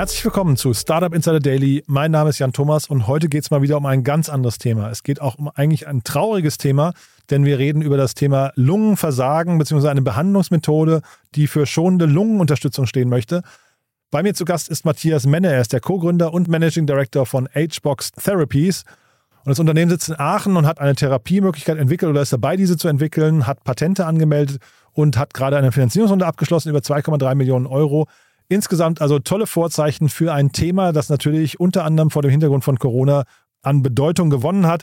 [0.00, 1.84] Herzlich willkommen zu Startup Insider Daily.
[1.86, 4.56] Mein Name ist Jan Thomas und heute geht es mal wieder um ein ganz anderes
[4.56, 4.88] Thema.
[4.88, 6.94] Es geht auch um eigentlich ein trauriges Thema,
[7.28, 9.88] denn wir reden über das Thema Lungenversagen bzw.
[9.88, 11.02] eine Behandlungsmethode,
[11.34, 13.42] die für schonende Lungenunterstützung stehen möchte.
[14.10, 15.52] Bei mir zu Gast ist Matthias Menne.
[15.52, 18.84] Er ist der Co-Gründer und Managing Director von HBox Therapies.
[19.44, 22.78] Und das Unternehmen sitzt in Aachen und hat eine Therapiemöglichkeit entwickelt oder ist dabei, diese
[22.78, 24.62] zu entwickeln, hat Patente angemeldet
[24.94, 28.08] und hat gerade eine Finanzierungsrunde abgeschlossen über 2,3 Millionen Euro.
[28.50, 32.80] Insgesamt also tolle Vorzeichen für ein Thema, das natürlich unter anderem vor dem Hintergrund von
[32.80, 33.22] Corona
[33.62, 34.82] an Bedeutung gewonnen hat.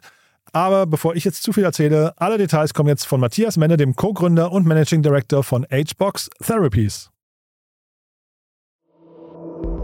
[0.53, 3.97] Aber bevor ich jetzt zu viel erzähle, alle Details kommen jetzt von Matthias Menne, dem
[3.97, 7.09] Co-Gründer und Managing Director von HBox Therapies.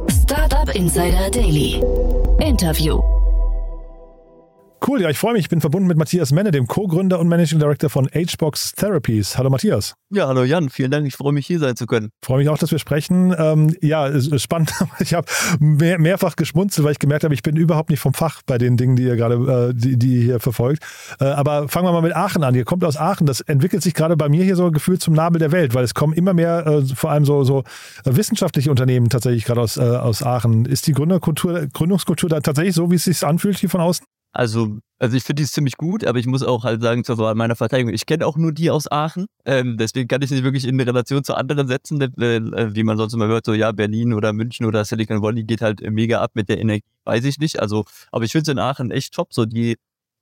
[0.10, 1.84] Startup Insider Daily.
[2.40, 3.02] Interview.
[4.86, 5.44] Cool, ja, ich freue mich.
[5.44, 9.38] Ich bin verbunden mit Matthias Menne, dem Co-Gründer und Managing Director von HBox Therapies.
[9.38, 9.96] Hallo Matthias.
[10.10, 11.08] Ja, hallo Jan, vielen Dank.
[11.08, 12.10] Ich freue mich, hier sein zu können.
[12.22, 13.34] Freue mich auch, dass wir sprechen.
[13.38, 14.74] Ähm, ja, spannend.
[15.00, 15.28] Ich habe
[15.60, 18.76] mehr, mehrfach geschmunzelt, weil ich gemerkt habe, ich bin überhaupt nicht vom Fach bei den
[18.76, 20.84] Dingen, die ihr gerade, äh, die, die ihr hier verfolgt.
[21.20, 22.54] Äh, aber fangen wir mal mit Aachen an.
[22.54, 23.26] Ihr kommt aus Aachen.
[23.26, 25.94] Das entwickelt sich gerade bei mir hier so gefühlt zum Nabel der Welt, weil es
[25.94, 27.64] kommen immer mehr, äh, vor allem so, so
[28.04, 30.66] wissenschaftliche Unternehmen tatsächlich gerade aus, äh, aus Aachen.
[30.66, 34.06] Ist die Gründerkultur, Gründungskultur da tatsächlich so, wie es sich anfühlt hier von außen?
[34.34, 37.56] Also, also ich finde die ziemlich gut, aber ich muss auch halt sagen, zu meiner
[37.56, 39.28] Verteidigung, ich kenne auch nur die aus Aachen.
[39.46, 43.14] Ähm, deswegen kann ich nicht wirklich in Relation zu anderen setzen, äh, wie man sonst
[43.14, 46.50] immer hört, so ja, Berlin oder München oder Silicon Valley geht halt mega ab mit
[46.50, 47.60] der Energie, weiß ich nicht.
[47.60, 49.34] Also, aber ich finde es in Aachen echt top.
[49.34, 49.76] So die,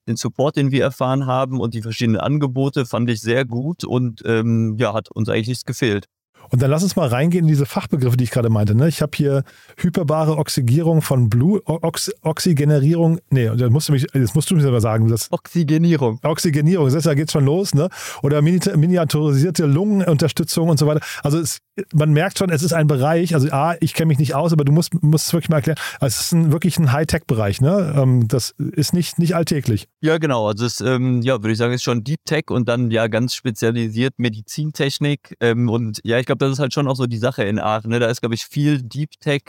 [0.08, 4.22] den Support, den wir erfahren haben und die verschiedenen Angebote fand ich sehr gut und
[4.26, 6.08] ähm, ja, hat uns eigentlich nichts gefehlt.
[6.50, 8.76] Und dann lass uns mal reingehen in diese Fachbegriffe, die ich gerade meinte.
[8.76, 8.88] Ne?
[8.88, 9.44] Ich habe hier
[9.78, 13.20] hyperbare Oxygierung von Blut, Ox, Oxygenerierung.
[13.30, 15.08] Nee, das musst du mich, das musst du mir selber sagen.
[15.08, 16.20] Das, Oxygenierung.
[16.24, 17.90] Oxygenierung, das da geht's schon los, ne?
[18.22, 21.02] Oder miniaturisierte Lungenunterstützung und so weiter.
[21.24, 21.60] Also es,
[21.94, 24.66] man merkt schon, es ist ein Bereich, also A, ich kenne mich nicht aus, aber
[24.66, 25.78] du musst, musst es wirklich mal erklären.
[26.00, 27.94] Also es ist ein, wirklich ein Hightech-Bereich, ne?
[27.98, 29.88] Ähm, das ist nicht, nicht alltäglich.
[30.02, 30.48] Ja, genau.
[30.48, 33.36] Also es, ähm, ja, würde ich sagen, ist schon Deep Tech und dann ja ganz
[33.36, 35.36] spezialisiert Medizintechnik.
[35.40, 37.90] Ähm, und ja, ich glaube, das ist halt schon auch so die Sache in Aachen.
[37.90, 38.00] Ne?
[38.00, 39.44] Da ist, glaube ich, viel Deep Tech,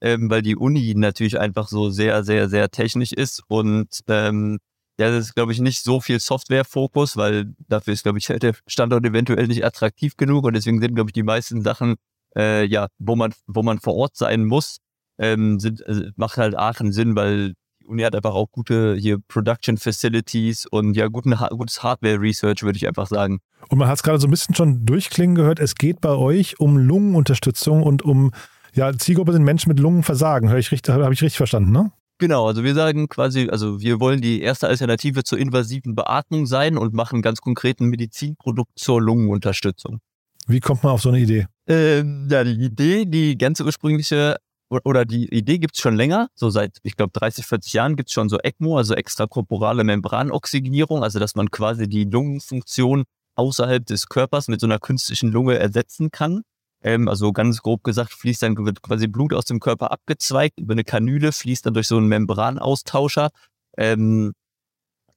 [0.00, 4.58] ähm, weil die Uni natürlich einfach so sehr, sehr, sehr technisch ist und ähm,
[5.00, 8.54] ja, das ist, glaube ich, nicht so viel Software-Fokus, weil dafür ist, glaube ich, der
[8.66, 11.96] Standort eventuell nicht attraktiv genug und deswegen sind, glaube ich, die meisten Sachen,
[12.36, 14.78] äh, ja, wo man, wo man vor Ort sein muss,
[15.18, 17.54] ähm, sind, äh, macht halt Aachen Sinn, weil
[17.88, 22.76] die Uni hat einfach auch gute hier Production Facilities und ja, guten, gutes Hardware-Research, würde
[22.76, 23.40] ich einfach sagen.
[23.68, 26.60] Und man hat es gerade so ein bisschen schon durchklingen gehört, es geht bei euch
[26.60, 28.32] um Lungenunterstützung und um,
[28.74, 30.50] ja, Zielgruppe sind Menschen mit Lungenversagen.
[30.50, 31.90] Habe ich richtig verstanden, ne?
[32.18, 36.76] Genau, also wir sagen quasi, also wir wollen die erste Alternative zur invasiven Beatmung sein
[36.76, 40.00] und machen ganz konkreten Medizinprodukt zur Lungenunterstützung.
[40.48, 41.46] Wie kommt man auf so eine Idee?
[41.68, 44.36] Ähm, ja, die Idee, die ganz ursprüngliche,
[44.70, 48.28] oder die Idee gibt's schon länger, so seit, ich glaube, 30, 40 Jahren gibt's schon
[48.28, 54.60] so ECMO, also extrakorporale Membranoxygenierung, also dass man quasi die Lungenfunktion außerhalb des Körpers mit
[54.60, 56.42] so einer künstlichen Lunge ersetzen kann.
[56.82, 60.72] Ähm, also ganz grob gesagt, fließt dann wird quasi Blut aus dem Körper abgezweigt über
[60.72, 63.30] eine Kanüle, fließt dann durch so einen Membranaustauscher.
[63.76, 64.32] Ähm,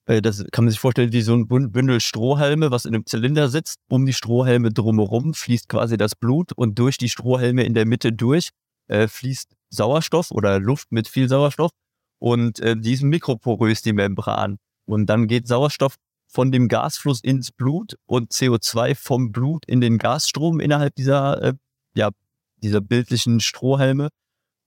[0.05, 3.49] äh, das kann man sich vorstellen wie so ein Bündel Strohhalme, was in einem Zylinder
[3.49, 3.79] sitzt.
[3.89, 8.11] Um die Strohhalme drumherum fließt quasi das Blut und durch die Strohhalme in der Mitte
[8.13, 8.49] durch
[8.91, 11.71] äh, fließt Sauerstoff oder Luft mit viel Sauerstoff
[12.19, 14.57] und äh, die ist mikroporös, die Membran.
[14.85, 15.95] Und dann geht Sauerstoff
[16.27, 21.53] von dem Gasfluss ins Blut und CO2 vom Blut in den Gasstrom innerhalb dieser, äh,
[21.95, 22.09] ja,
[22.57, 24.09] dieser bildlichen Strohhalme.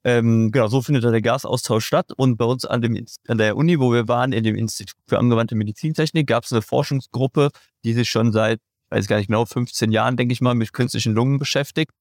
[0.06, 2.12] Ähm, genau, so findet der Gasaustausch statt.
[2.16, 5.18] Und bei uns an, dem, an der Uni, wo wir waren, in dem Institut für
[5.18, 7.50] angewandte Medizintechnik, gab es eine Forschungsgruppe,
[7.84, 11.14] die sich schon seit, weiß gar nicht genau, 15 Jahren, denke ich mal, mit künstlichen
[11.14, 11.92] Lungen beschäftigt.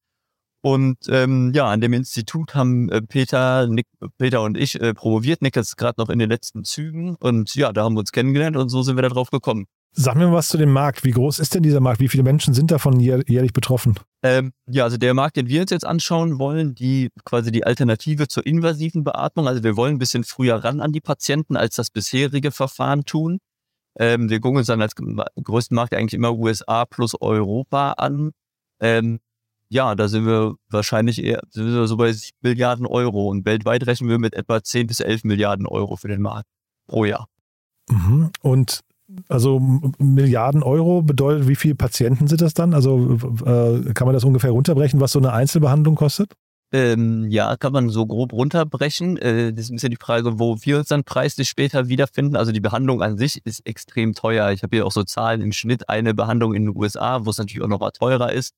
[0.65, 3.85] Und ähm, ja, an dem Institut haben äh, Peter, Nick,
[4.17, 5.41] Peter und ich äh, promoviert.
[5.41, 7.17] Nick ist gerade noch in den letzten Zügen.
[7.19, 9.65] Und ja, da haben wir uns kennengelernt und so sind wir da drauf gekommen.
[9.91, 11.03] Sag mir mal was zu dem Markt.
[11.03, 11.99] Wie groß ist denn dieser Markt?
[11.99, 13.95] Wie viele Menschen sind davon jährlich betroffen?
[14.23, 18.29] Ähm, ja, also der Markt, den wir uns jetzt anschauen wollen, die quasi die Alternative
[18.29, 19.49] zur invasiven Beatmung.
[19.49, 23.39] Also wir wollen ein bisschen früher ran an die Patienten, als das bisherige Verfahren tun.
[23.99, 28.31] Ähm, wir gucken uns dann als größten Markt eigentlich immer USA plus Europa an.
[28.79, 29.19] Ähm,
[29.73, 33.85] ja, da sind wir wahrscheinlich eher sind wir so bei 7 Milliarden Euro und weltweit
[33.87, 36.47] rechnen wir mit etwa 10 bis 11 Milliarden Euro für den Markt
[36.87, 37.27] pro Jahr.
[37.89, 38.29] Mhm.
[38.41, 38.81] Und
[39.27, 39.59] also
[39.97, 42.73] Milliarden Euro bedeutet, wie viele Patienten sind das dann?
[42.73, 46.33] Also äh, kann man das ungefähr runterbrechen, was so eine Einzelbehandlung kostet?
[46.71, 49.17] Ähm, ja, kann man so grob runterbrechen.
[49.17, 52.35] Äh, das ist ein bisschen die Frage, wo wir uns dann preislich später wiederfinden.
[52.35, 54.51] Also die Behandlung an sich ist extrem teuer.
[54.51, 55.89] Ich habe hier auch so Zahlen im Schnitt.
[55.89, 58.53] Eine Behandlung in den USA, wo es natürlich auch noch mal teurer ist,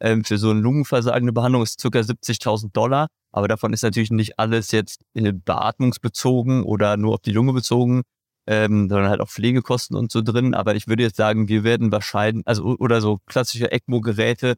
[0.00, 3.08] ähm, für so eine lungenversagende Behandlung ist circa 70.000 Dollar.
[3.32, 8.02] Aber davon ist natürlich nicht alles jetzt äh, beatmungsbezogen oder nur auf die Lunge bezogen,
[8.46, 10.54] ähm, sondern halt auch Pflegekosten und so drin.
[10.54, 14.56] Aber ich würde jetzt sagen, wir werden wahrscheinlich, also oder so klassische ECMO-Geräte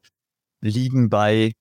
[0.63, 1.53] liegen bei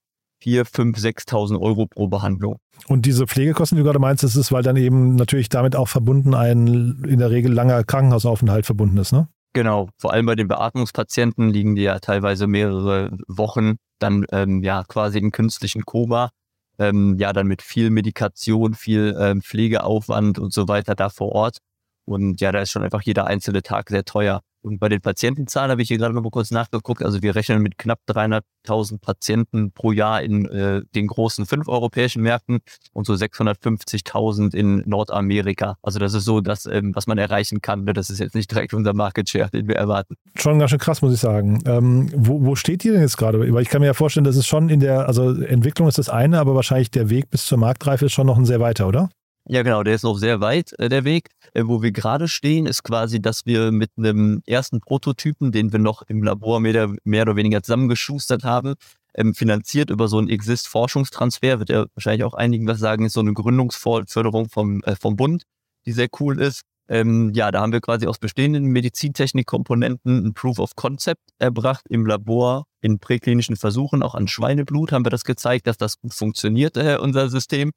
[0.42, 2.57] 4, 5, 6.000 Euro pro Behandlung.
[2.88, 5.88] Und diese Pflegekosten, die du gerade meinst, das ist, weil dann eben natürlich damit auch
[5.88, 6.68] verbunden ein
[7.07, 9.27] in der Regel langer Krankenhausaufenthalt verbunden ist, ne?
[9.53, 14.83] Genau, vor allem bei den Beatmungspatienten liegen die ja teilweise mehrere Wochen dann ähm, ja
[14.88, 16.31] quasi in künstlichen Koma.
[16.80, 21.57] Ähm, ja, dann mit viel Medikation, viel ähm, Pflegeaufwand und so weiter da vor Ort.
[22.06, 24.42] Und ja, da ist schon einfach jeder einzelne Tag sehr teuer.
[24.62, 27.04] Und bei den Patientenzahlen habe ich hier gerade noch mal kurz nachgeguckt.
[27.04, 32.22] Also wir rechnen mit knapp 300.000 Patienten pro Jahr in äh, den großen fünf europäischen
[32.22, 32.60] Märkten
[32.94, 35.78] und so 650.000 in Nordamerika.
[35.81, 37.84] Also das ist so das, ähm, was man erreichen kann.
[37.84, 37.94] Ne?
[37.94, 40.16] Das ist jetzt nicht direkt unser Market Share, den wir erwarten.
[40.36, 41.62] Schon ganz schön krass, muss ich sagen.
[41.66, 43.40] Ähm, wo, wo steht ihr denn jetzt gerade?
[43.54, 46.10] Weil ich kann mir ja vorstellen, das ist schon in der, also Entwicklung ist das
[46.10, 49.10] eine, aber wahrscheinlich der Weg bis zur Marktreife ist schon noch ein sehr weiter, oder?
[49.48, 51.30] Ja, genau, der ist noch sehr weit, äh, der Weg.
[51.53, 55.80] Äh, wo wir gerade stehen, ist quasi, dass wir mit einem ersten Prototypen, den wir
[55.80, 58.75] noch im Labor mehr, mehr oder weniger zusammengeschustert haben,
[59.15, 63.19] ähm, finanziert über so einen Exist-Forschungstransfer, wird ja wahrscheinlich auch einigen was sagen, ist so
[63.19, 65.44] eine Gründungsförderung vom, äh, vom Bund,
[65.86, 66.62] die sehr cool ist.
[66.88, 72.06] Ähm, ja, da haben wir quasi aus bestehenden Medizintechnikkomponenten ein Proof of Concept erbracht im
[72.06, 76.77] Labor in präklinischen Versuchen, auch an Schweineblut haben wir das gezeigt, dass das gut funktioniert,
[76.77, 77.71] äh, unser System.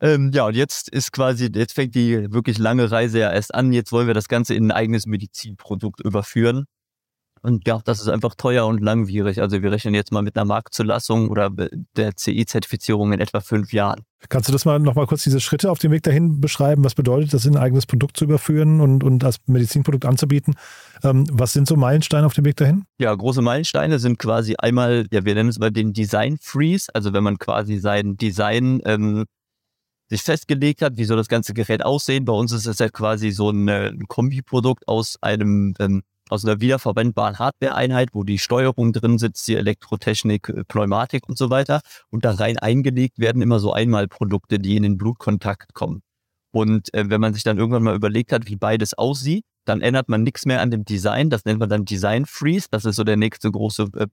[0.00, 3.72] Ähm, ja, und jetzt ist quasi, jetzt fängt die wirklich lange Reise ja erst an.
[3.72, 6.64] Jetzt wollen wir das Ganze in ein eigenes Medizinprodukt überführen.
[7.42, 9.40] Und ja, das ist einfach teuer und langwierig.
[9.40, 11.50] Also wir rechnen jetzt mal mit einer Marktzulassung oder
[11.96, 14.02] der CE-Zertifizierung in etwa fünf Jahren.
[14.28, 16.84] Kannst du das mal nochmal kurz diese Schritte auf dem Weg dahin beschreiben?
[16.84, 20.54] Was bedeutet das, in ein eigenes Produkt zu überführen und, und als Medizinprodukt anzubieten?
[21.02, 22.84] Ähm, was sind so Meilensteine auf dem Weg dahin?
[22.98, 26.90] Ja, große Meilensteine sind quasi einmal, ja, wir nennen es mal den Design Freeze.
[26.92, 29.24] Also wenn man quasi sein Design ähm,
[30.10, 32.24] sich festgelegt hat, wie soll das ganze Gerät aussehen.
[32.24, 36.44] Bei uns ist es ja quasi so ein, äh, ein Kombiprodukt aus einem ähm, aus
[36.44, 41.80] einer wiederverwendbaren Hardware-Einheit, wo die Steuerung drin sitzt, die Elektrotechnik, äh, Pneumatik und so weiter.
[42.10, 46.02] Und da rein eingelegt werden immer so Einmalprodukte, die in den Blutkontakt kommen.
[46.52, 50.08] Und äh, wenn man sich dann irgendwann mal überlegt hat, wie beides aussieht, dann ändert
[50.08, 51.30] man nichts mehr an dem Design.
[51.30, 52.68] Das nennt man dann Design Freeze.
[52.70, 54.06] Das ist so der nächste große, äh,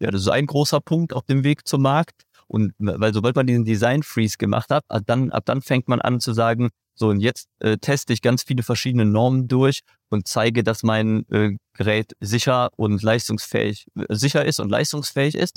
[0.00, 2.24] ja, das ist ein großer Punkt auf dem Weg zum Markt.
[2.46, 6.00] Und weil sobald man diesen Design Freeze gemacht hat, ab dann, ab dann fängt man
[6.00, 9.80] an zu sagen, so und jetzt äh, teste ich ganz viele verschiedene Normen durch
[10.10, 15.56] und zeige, dass mein äh, Gerät sicher und leistungsfähig, äh, sicher ist und leistungsfähig ist.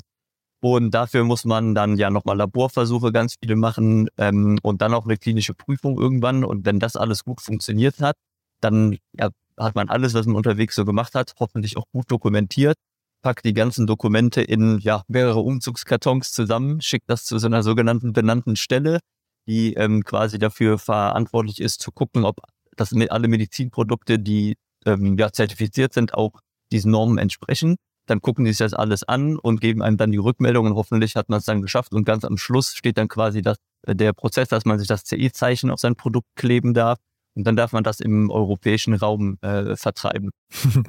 [0.60, 5.04] Und dafür muss man dann ja nochmal Laborversuche ganz viele machen ähm, und dann auch
[5.04, 6.44] eine klinische Prüfung irgendwann.
[6.44, 8.16] Und wenn das alles gut funktioniert hat,
[8.60, 12.76] dann ja, hat man alles, was man unterwegs so gemacht hat, hoffentlich auch gut dokumentiert
[13.22, 18.12] packt die ganzen Dokumente in ja, mehrere Umzugskartons zusammen, schickt das zu so einer sogenannten
[18.12, 19.00] benannten Stelle,
[19.46, 22.36] die ähm, quasi dafür verantwortlich ist, zu gucken, ob
[22.76, 24.56] das alle Medizinprodukte, die
[24.86, 27.76] ähm, ja, zertifiziert sind, auch diesen Normen entsprechen.
[28.06, 31.14] Dann gucken die sich das alles an und geben einem dann die Rückmeldung und hoffentlich
[31.16, 31.92] hat man es dann geschafft.
[31.92, 35.04] Und ganz am Schluss steht dann quasi das, äh, der Prozess, dass man sich das
[35.04, 36.98] CE-Zeichen auf sein Produkt kleben darf
[37.38, 40.30] und dann darf man das im europäischen Raum äh, vertreiben.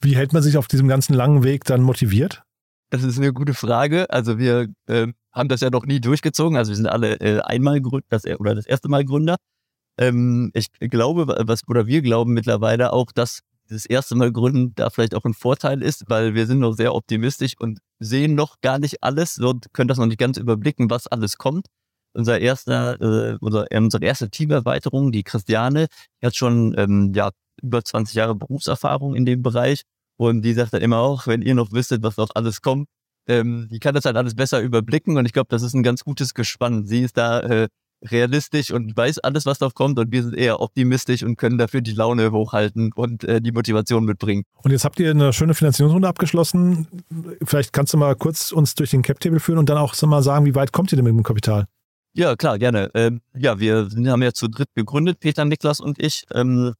[0.00, 2.42] Wie hält man sich auf diesem ganzen langen Weg dann motiviert?
[2.90, 4.10] Das ist eine gute Frage.
[4.10, 6.58] Also wir äh, haben das ja noch nie durchgezogen.
[6.58, 9.36] Also wir sind alle äh, einmal Gründer das, oder das erste Mal Gründer.
[9.96, 14.90] Ähm, ich glaube, was oder wir glauben mittlerweile auch, dass das erste Mal gründen da
[14.90, 18.80] vielleicht auch ein Vorteil ist, weil wir sind noch sehr optimistisch und sehen noch gar
[18.80, 21.68] nicht alles und können das noch nicht ganz überblicken, was alles kommt
[22.14, 25.86] unser erster, äh, unser, unsere erste Teamerweiterung, die Christiane,
[26.20, 27.30] die hat schon ähm, ja,
[27.62, 29.82] über 20 Jahre Berufserfahrung in dem Bereich.
[30.16, 32.88] Und die sagt dann immer auch, wenn ihr noch wisstet, was noch alles kommt,
[33.26, 35.16] ähm, die kann das halt alles besser überblicken.
[35.16, 36.86] Und ich glaube, das ist ein ganz gutes Gespann.
[36.86, 37.68] Sie ist da äh,
[38.04, 39.98] realistisch und weiß alles, was noch kommt.
[39.98, 44.04] Und wir sind eher optimistisch und können dafür die Laune hochhalten und äh, die Motivation
[44.04, 44.44] mitbringen.
[44.62, 46.86] Und jetzt habt ihr eine schöne Finanzierungsrunde abgeschlossen.
[47.44, 50.22] Vielleicht kannst du mal kurz uns durch den Cap-Table führen und dann auch so mal
[50.22, 51.66] sagen, wie weit kommt ihr denn mit dem Kapital?
[52.14, 52.90] Ja, klar, gerne.
[52.94, 56.24] Ähm, ja, wir haben ja zu dritt gegründet, Peter, Niklas und ich.
[56.34, 56.74] Ähm,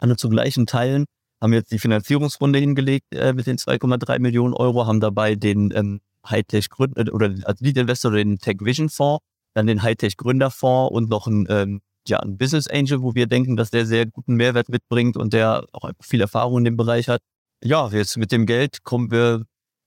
[0.00, 1.04] alle zu gleichen Teilen.
[1.40, 6.00] Haben jetzt die Finanzierungsrunde hingelegt äh, mit den 2,3 Millionen Euro, haben dabei den ähm,
[6.28, 10.92] Hightech Gründer äh, oder als Lead Investor den Tech Vision Fonds, dann den Hightech Gründerfonds
[10.92, 14.34] und noch ein, ähm, ja, ein Business Angel, wo wir denken, dass der sehr guten
[14.34, 17.22] Mehrwert mitbringt und der auch viel Erfahrung in dem Bereich hat.
[17.62, 19.44] Ja, jetzt mit dem Geld kommen wir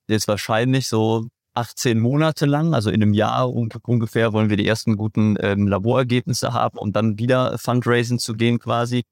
[0.08, 4.98] jetzt wahrscheinlich so 18 Monate lang, also in einem Jahr ungefähr, wollen wir die ersten
[4.98, 9.03] guten ähm, Laborergebnisse haben, um dann wieder Fundraising zu gehen quasi.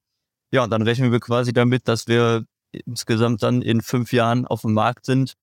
[0.52, 2.46] Ja, und dann rechnen wir quasi damit, dass wir
[2.86, 5.36] insgesamt dann in fünf Jahren auf dem Markt sind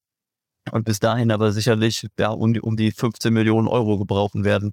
[0.72, 4.72] und bis dahin aber sicherlich ja, um, die, um die 15 Millionen Euro gebrauchen werden.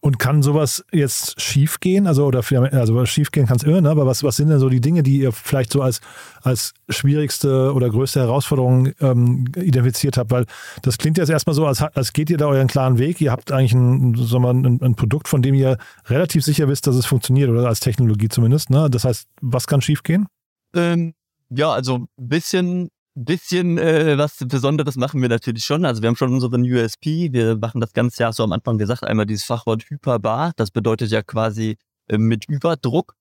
[0.00, 2.06] Und kann sowas jetzt schiefgehen?
[2.06, 2.42] Also, oder
[2.72, 3.90] also schiefgehen kann es immer, ne?
[3.90, 6.00] aber was, was sind denn so die Dinge, die ihr vielleicht so als,
[6.42, 10.30] als schwierigste oder größte Herausforderung ähm, identifiziert habt?
[10.30, 10.46] Weil
[10.82, 13.20] das klingt jetzt erstmal so, als, als geht ihr da euren klaren Weg.
[13.20, 16.86] Ihr habt eigentlich ein, so mal ein, ein Produkt, von dem ihr relativ sicher wisst,
[16.86, 18.70] dass es funktioniert, oder als Technologie zumindest.
[18.70, 18.90] Ne?
[18.90, 20.26] Das heißt, was kann schiefgehen?
[20.74, 21.14] Ähm,
[21.50, 25.84] ja, also ein bisschen bisschen äh, was Besonderes machen wir natürlich schon.
[25.84, 27.32] Also wir haben schon unseren USP.
[27.32, 30.52] Wir machen das ganze Jahr so am Anfang gesagt, einmal dieses Fachwort hyperbar.
[30.56, 31.76] Das bedeutet ja quasi
[32.08, 33.14] äh, mit Überdruck.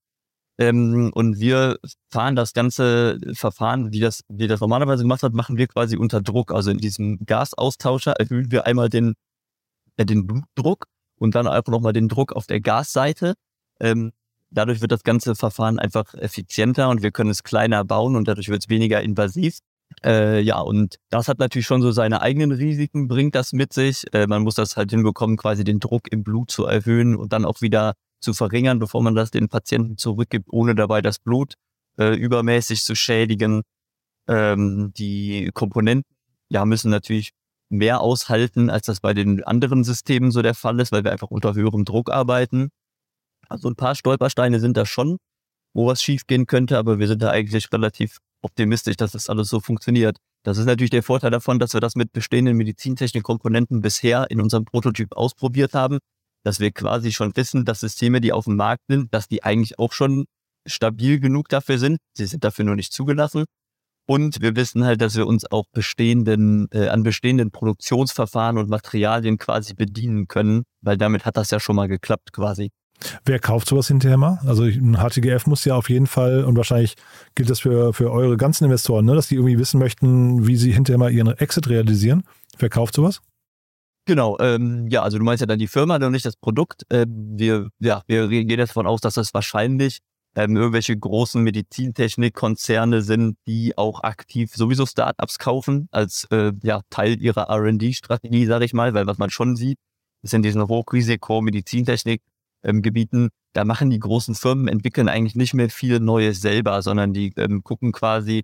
[0.58, 1.78] Ähm, und wir
[2.10, 6.22] fahren das ganze Verfahren, wie das, wie das normalerweise gemacht hat, machen wir quasi unter
[6.22, 6.52] Druck.
[6.54, 9.16] Also in diesem Gasaustauscher erhöhen wir einmal den,
[9.98, 10.86] äh, den Blutdruck
[11.18, 13.36] und dann einfach nochmal den Druck auf der Gasseite.
[13.80, 14.12] Ähm,
[14.52, 18.50] dadurch wird das ganze Verfahren einfach effizienter und wir können es kleiner bauen und dadurch
[18.50, 19.60] wird es weniger invasiv.
[20.04, 24.04] Äh, ja, und das hat natürlich schon so seine eigenen Risiken, bringt das mit sich.
[24.14, 27.46] Äh, man muss das halt hinbekommen, quasi den Druck im Blut zu erhöhen und dann
[27.46, 31.56] auch wieder zu verringern, bevor man das den Patienten zurückgibt, ohne dabei das Blut
[31.98, 33.62] äh, übermäßig zu schädigen.
[34.28, 36.16] Ähm, die Komponenten
[36.50, 37.32] ja, müssen natürlich
[37.70, 41.32] mehr aushalten, als das bei den anderen Systemen so der Fall ist, weil wir einfach
[41.32, 42.70] unter höherem Druck arbeiten.
[43.50, 45.18] Also ein paar Stolpersteine sind da schon,
[45.74, 49.60] wo was schiefgehen könnte, aber wir sind da eigentlich relativ optimistisch, dass das alles so
[49.60, 50.18] funktioniert.
[50.44, 54.66] Das ist natürlich der Vorteil davon, dass wir das mit bestehenden Medizintechnikkomponenten bisher in unserem
[54.66, 56.00] Prototyp ausprobiert haben,
[56.44, 59.78] dass wir quasi schon wissen, dass Systeme, die auf dem Markt sind, dass die eigentlich
[59.78, 60.26] auch schon
[60.68, 61.98] stabil genug dafür sind.
[62.16, 63.46] Sie sind dafür nur nicht zugelassen.
[64.08, 69.38] Und wir wissen halt, dass wir uns auch bestehenden, äh, an bestehenden Produktionsverfahren und Materialien
[69.38, 72.72] quasi bedienen können, weil damit hat das ja schon mal geklappt quasi.
[73.26, 74.40] Wer kauft sowas hinterher mal?
[74.46, 76.96] Also ein HTGF muss ja auf jeden Fall, und wahrscheinlich
[77.36, 80.72] gilt das für, für eure ganzen Investoren, ne, dass die irgendwie wissen möchten, wie sie
[80.72, 82.24] hinterher mal ihren Exit realisieren.
[82.58, 83.22] Wer kauft sowas?
[84.06, 86.84] Genau, ähm, ja, also du meinst ja dann die Firma und nicht das Produkt.
[86.90, 90.00] Ähm, wir, ja, wir gehen jetzt davon aus, dass das wahrscheinlich
[90.36, 97.22] ähm, irgendwelche großen Medizintechnikkonzerne sind, die auch aktiv sowieso Startups kaufen als äh, ja, Teil
[97.22, 99.78] ihrer R&D-Strategie, sage ich mal, weil was man schon sieht,
[100.24, 102.22] ist in diesen Hochrisiko-Medizintechnik
[102.64, 107.14] ähm, Gebieten, da machen die großen Firmen, entwickeln eigentlich nicht mehr viel Neues selber, sondern
[107.14, 108.44] die ähm, gucken quasi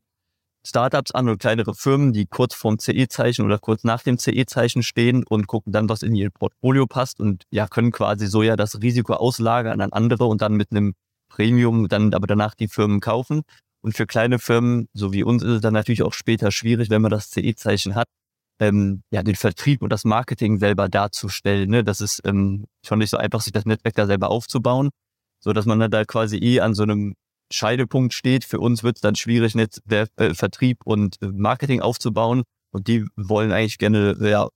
[0.66, 5.24] Startups an und kleinere Firmen, die kurz vorm CE-Zeichen oder kurz nach dem CE-Zeichen stehen
[5.24, 8.82] und gucken dann, was in ihr Portfolio passt und ja, können quasi so ja das
[8.82, 10.94] Risiko auslagern an andere und dann mit einem
[11.30, 13.44] Premium dann aber danach die Firmen kaufen.
[13.82, 17.02] Und für kleine Firmen, so wie uns, ist es dann natürlich auch später schwierig, wenn
[17.02, 18.08] man das CE-Zeichen hat,
[18.60, 21.70] ähm, ja, den Vertrieb und das Marketing selber darzustellen.
[21.70, 21.84] Ne?
[21.84, 24.90] Das ist ähm, schon nicht so einfach, sich das Netzwerk da selber aufzubauen,
[25.40, 27.16] so dass man dann da quasi eh an so einem
[27.52, 28.44] Scheidepunkt steht.
[28.44, 32.44] Für uns wird es dann schwierig, Netzwerk, äh, Vertrieb und äh, Marketing aufzubauen.
[32.72, 34.48] Und die wollen eigentlich gerne ja,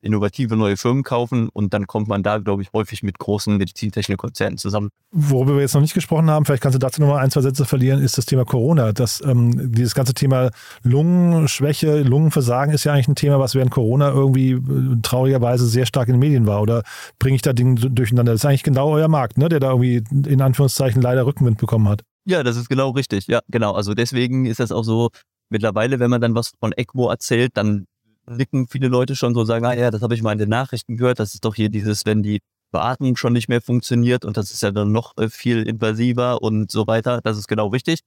[0.00, 4.58] innovative neue Firmen kaufen und dann kommt man da, glaube ich, häufig mit großen Medizintechnikkonzernen
[4.58, 4.90] zusammen.
[5.10, 7.40] Worüber wir jetzt noch nicht gesprochen haben, vielleicht kannst du dazu noch mal ein, zwei
[7.40, 8.92] Sätze verlieren, ist das Thema Corona.
[8.92, 10.50] Das, ähm, dieses ganze Thema
[10.82, 16.08] Lungenschwäche, Lungenversagen ist ja eigentlich ein Thema, was während Corona irgendwie äh, traurigerweise sehr stark
[16.08, 16.62] in den Medien war.
[16.62, 16.82] Oder
[17.18, 18.32] bringe ich da Dinge durcheinander?
[18.32, 19.48] Das ist eigentlich genau euer Markt, ne?
[19.48, 22.02] der da irgendwie in Anführungszeichen leider Rückenwind bekommen hat.
[22.24, 23.26] Ja, das ist genau richtig.
[23.28, 23.72] Ja, genau.
[23.72, 25.10] Also deswegen ist das auch so,
[25.48, 27.86] mittlerweile, wenn man dann was von ECMO erzählt, dann
[28.28, 30.96] nicken viele Leute schon so, sagen, ah ja, das habe ich mal in den Nachrichten
[30.96, 32.40] gehört, das ist doch hier dieses, wenn die
[32.72, 36.70] Beatmung schon nicht mehr funktioniert und das ist ja dann noch äh, viel invasiver und
[36.70, 37.20] so weiter.
[37.22, 38.00] Das ist genau wichtig.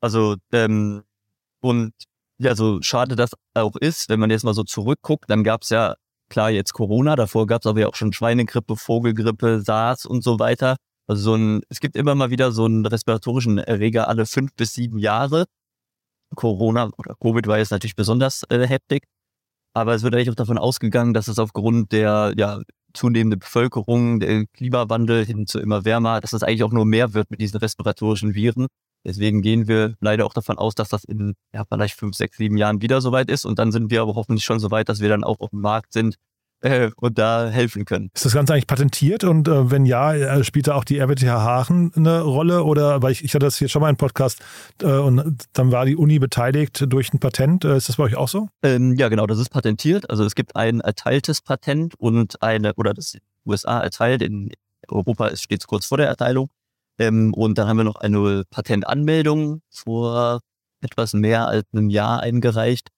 [0.00, 1.04] Also, ähm,
[1.60, 1.92] und
[2.38, 5.70] ja, so schade das auch ist, wenn man jetzt mal so zurückguckt, dann gab es
[5.70, 5.94] ja
[6.28, 10.38] klar jetzt Corona, davor gab es aber ja auch schon Schweinegrippe, Vogelgrippe, SARS und so
[10.38, 10.76] weiter.
[11.06, 14.72] Also so ein, es gibt immer mal wieder so einen respiratorischen Erreger alle fünf bis
[14.72, 15.44] sieben Jahre.
[16.34, 19.04] Corona oder Covid war jetzt natürlich besonders äh, heftig.
[19.74, 22.60] Aber es wird eigentlich auch davon ausgegangen, dass es aufgrund der ja,
[22.94, 27.30] zunehmenden Bevölkerung, der Klimawandel hin zu immer wärmer, dass es eigentlich auch nur mehr wird
[27.30, 28.66] mit diesen respiratorischen Viren.
[29.04, 32.56] Deswegen gehen wir leider auch davon aus, dass das in ja, vielleicht fünf, sechs, sieben
[32.56, 33.44] Jahren wieder soweit ist.
[33.44, 35.60] Und dann sind wir aber hoffentlich schon so weit, dass wir dann auch auf dem
[35.60, 36.16] Markt sind,
[36.72, 38.10] äh, und da helfen können.
[38.14, 41.28] Ist das Ganze eigentlich patentiert und äh, wenn ja, äh, spielt da auch die RWTH
[41.28, 44.40] Aachen eine Rolle oder weil ich, ich hatte das jetzt schon mal im Podcast
[44.82, 47.64] äh, und dann war die Uni beteiligt durch ein Patent.
[47.64, 48.48] Äh, ist das bei euch auch so?
[48.62, 50.08] Ähm, ja, genau, das ist patentiert.
[50.08, 54.50] Also es gibt ein erteiltes Patent und eine, oder das USA erteilt, in
[54.88, 56.48] Europa steht es kurz vor der Erteilung.
[56.98, 60.40] Ähm, und dann haben wir noch eine Patentanmeldung vor
[60.80, 62.88] etwas mehr als einem Jahr eingereicht.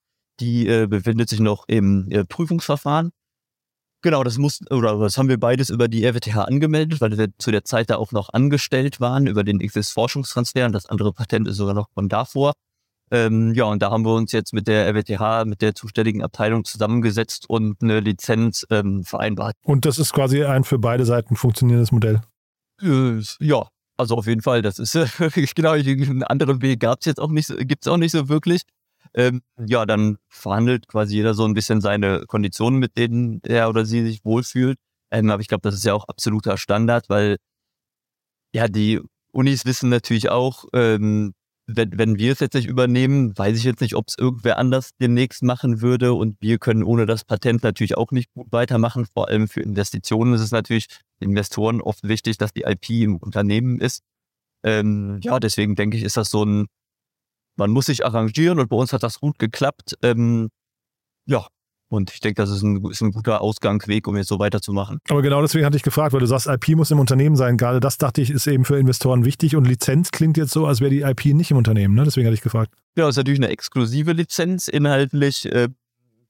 [0.40, 3.12] Die äh, befindet sich noch im äh, Prüfungsverfahren.
[4.04, 7.50] Genau, das muss, oder das haben wir beides über die RWTH angemeldet, weil wir zu
[7.50, 11.56] der Zeit da auch noch angestellt waren über den XS-Forschungstransfer und das andere Patent ist
[11.56, 12.52] sogar noch von davor.
[13.10, 16.66] Ähm, ja, und da haben wir uns jetzt mit der RWTH, mit der zuständigen Abteilung
[16.66, 19.56] zusammengesetzt und eine Lizenz ähm, vereinbart.
[19.64, 22.20] Und das ist quasi ein für beide Seiten funktionierendes Modell.
[22.82, 24.60] Äh, ja, also auf jeden Fall.
[24.60, 25.06] Das ist äh,
[25.54, 28.64] genau einen anderen Weg gab es jetzt auch nicht, gibt es auch nicht so wirklich.
[29.14, 33.84] Ähm, ja, dann verhandelt quasi jeder so ein bisschen seine Konditionen, mit denen er oder
[33.84, 34.78] sie sich wohlfühlt.
[35.10, 37.36] Ähm, aber ich glaube, das ist ja auch absoluter Standard, weil
[38.52, 39.00] ja die
[39.32, 41.34] Unis wissen natürlich auch, ähm,
[41.66, 44.90] wenn, wenn wir es jetzt nicht übernehmen, weiß ich jetzt nicht, ob es irgendwer anders
[45.00, 46.12] demnächst machen würde.
[46.12, 49.06] Und wir können ohne das Patent natürlich auch nicht gut weitermachen.
[49.12, 50.86] Vor allem für Investitionen ist es natürlich
[51.20, 54.02] Investoren oft wichtig, dass die IP im Unternehmen ist.
[54.62, 56.66] Ähm, ja, deswegen denke ich, ist das so ein,
[57.56, 59.96] man muss sich arrangieren und bei uns hat das gut geklappt.
[60.02, 60.50] Ähm,
[61.26, 61.46] ja,
[61.88, 64.98] und ich denke, das ist ein, ist ein guter Ausgangsweg, um jetzt so weiterzumachen.
[65.08, 67.56] Aber genau deswegen hatte ich gefragt, weil du sagst, IP muss im Unternehmen sein.
[67.56, 69.54] Gerade das dachte ich, ist eben für Investoren wichtig.
[69.54, 71.94] Und Lizenz klingt jetzt so, als wäre die IP nicht im Unternehmen.
[71.94, 72.04] Ne?
[72.04, 72.72] Deswegen hatte ich gefragt.
[72.96, 75.68] Ja, ist natürlich eine exklusive Lizenz, inhaltlich, äh,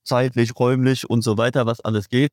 [0.02, 2.30] zeitlich, räumlich und so weiter, was alles geht.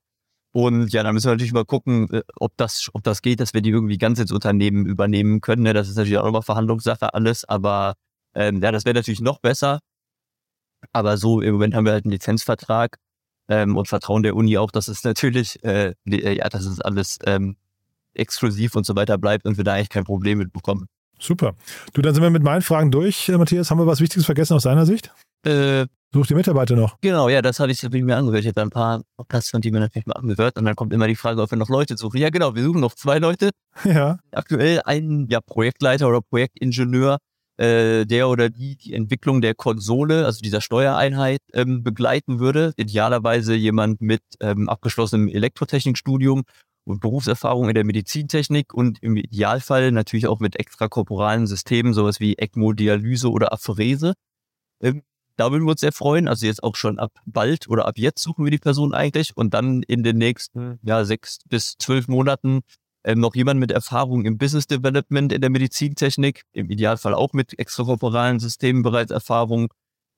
[0.53, 3.53] Und ja, da müssen wir natürlich mal gucken, äh, ob das, ob das geht, dass
[3.53, 5.63] wir die irgendwie ganz ins Unternehmen übernehmen können.
[5.63, 5.73] Ne?
[5.73, 7.93] Das ist natürlich auch immer Verhandlungssache alles, aber
[8.35, 9.79] ähm, ja, das wäre natürlich noch besser.
[10.93, 12.97] Aber so im Moment haben wir halt einen Lizenzvertrag
[13.47, 17.19] ähm, und vertrauen der Uni auch, dass es natürlich, äh, äh, ja, dass es alles
[17.25, 17.55] ähm,
[18.13, 20.87] exklusiv und so weiter bleibt und wir da eigentlich kein Problem mit bekommen.
[21.19, 21.55] Super.
[21.93, 23.69] Du, dann sind wir mit meinen Fragen durch, äh, Matthias.
[23.69, 25.13] Haben wir was Wichtiges vergessen aus deiner Sicht?
[25.45, 26.97] Äh, Such die Mitarbeiter noch.
[26.99, 28.41] Genau, ja, das hatte ich, hab ich mir angehört.
[28.43, 31.07] Ich habe ein paar Podcasts von die mir natürlich mal angehört und dann kommt immer
[31.07, 32.17] die Frage, ob wir noch Leute suchen.
[32.17, 33.49] Ja, genau, wir suchen noch zwei Leute.
[33.85, 34.17] Ja.
[34.31, 37.19] Aktuell einen ja, Projektleiter oder Projektingenieur,
[37.61, 42.73] äh, der oder die die Entwicklung der Konsole, also dieser Steuereinheit, ähm, begleiten würde.
[42.75, 46.43] Idealerweise jemand mit ähm, abgeschlossenem Elektrotechnikstudium
[46.85, 52.35] und Berufserfahrung in der Medizintechnik und im Idealfall natürlich auch mit extrakorporalen Systemen, sowas wie
[52.35, 54.13] ECMO, Dialyse oder Apherese.
[54.81, 55.03] Ähm,
[55.37, 56.27] da würden wir uns sehr freuen.
[56.27, 59.53] Also jetzt auch schon ab bald oder ab jetzt suchen wir die Person eigentlich und
[59.53, 62.61] dann in den nächsten ja, sechs bis zwölf Monaten
[63.03, 67.57] ähm, noch jemand mit Erfahrung im Business Development in der Medizintechnik, im Idealfall auch mit
[67.57, 69.73] extrakorporalen Systemen bereits Erfahrung.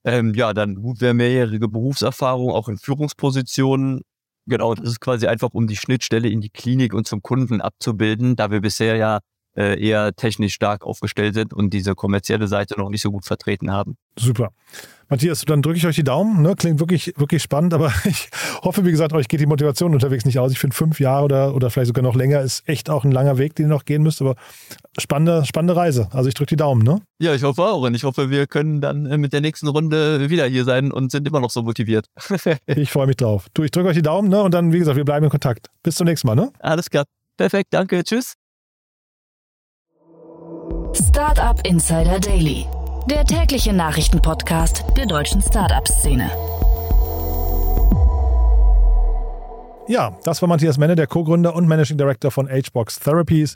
[0.05, 4.01] Ähm, ja, dann gut wäre mehrjährige Berufserfahrung, auch in Führungspositionen.
[4.45, 8.35] Genau, das ist quasi einfach, um die Schnittstelle in die Klinik und zum Kunden abzubilden,
[8.35, 9.19] da wir bisher ja
[9.55, 13.71] äh, eher technisch stark aufgestellt sind und diese kommerzielle Seite noch nicht so gut vertreten
[13.71, 13.97] haben.
[14.17, 14.51] Super.
[15.09, 16.41] Matthias, dann drücke ich euch die Daumen.
[16.41, 16.55] Ne?
[16.55, 18.29] Klingt wirklich, wirklich spannend, aber ich
[18.63, 20.51] hoffe, wie gesagt, euch geht die Motivation unterwegs nicht aus.
[20.51, 23.37] Ich finde, fünf Jahre oder, oder vielleicht sogar noch länger ist echt auch ein langer
[23.37, 24.35] Weg, den ihr noch gehen müsst, aber
[24.97, 26.07] spannende, spannende Reise.
[26.11, 27.01] Also ich drücke die Daumen, ne?
[27.19, 27.83] Ja, ich hoffe auch.
[27.83, 31.11] Und ich hoffe, wir können dann äh, mit der nächsten Runde wieder hier sein und
[31.11, 32.07] sind immer noch so motiviert.
[32.65, 33.47] ich freue mich drauf.
[33.53, 34.41] Du, ich drücke euch die Daumen, ne?
[34.41, 35.67] Und dann, wie gesagt, wir bleiben in Kontakt.
[35.83, 36.51] Bis zum nächsten Mal, ne?
[36.59, 37.05] Alles klar.
[37.37, 38.03] Perfekt, danke.
[38.03, 38.35] Tschüss.
[40.95, 42.67] Startup Insider Daily,
[43.09, 46.29] der tägliche Nachrichtenpodcast der deutschen Startup-Szene.
[49.87, 53.55] Ja, das war Matthias Menne, der Co-Gründer und Managing Director von HBox Therapies.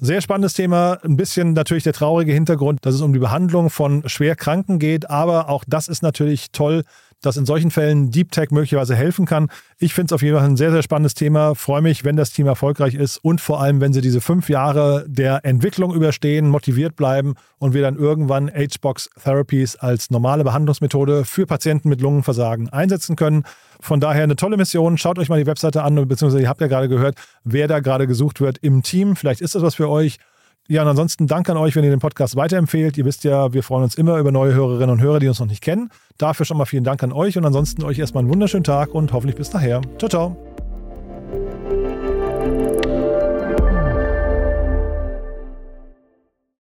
[0.00, 4.02] Sehr spannendes Thema, ein bisschen natürlich der traurige Hintergrund, dass es um die Behandlung von
[4.08, 6.82] Schwerkranken geht, aber auch das ist natürlich toll,
[7.22, 9.48] dass in solchen Fällen Deep Tech möglicherweise helfen kann.
[9.78, 11.54] Ich finde es auf jeden Fall ein sehr, sehr spannendes Thema.
[11.54, 15.04] Freue mich, wenn das Team erfolgreich ist und vor allem, wenn sie diese fünf Jahre
[15.08, 21.46] der Entwicklung überstehen, motiviert bleiben und wir dann irgendwann HBox Therapies als normale Behandlungsmethode für
[21.46, 23.44] Patienten mit Lungenversagen einsetzen können.
[23.80, 24.98] Von daher eine tolle Mission.
[24.98, 28.06] Schaut euch mal die Webseite an, beziehungsweise ihr habt ja gerade gehört, wer da gerade
[28.06, 29.16] gesucht wird im Team.
[29.16, 30.18] Vielleicht ist das was für euch.
[30.68, 32.96] Ja, und ansonsten danke an euch, wenn ihr den Podcast weiterempfehlt.
[32.96, 35.46] Ihr wisst ja, wir freuen uns immer über neue Hörerinnen und Hörer, die uns noch
[35.46, 35.90] nicht kennen.
[36.18, 39.12] Dafür schon mal vielen Dank an euch und ansonsten euch erstmal einen wunderschönen Tag und
[39.12, 39.82] hoffentlich bis nachher.
[39.98, 40.51] Ciao, ciao.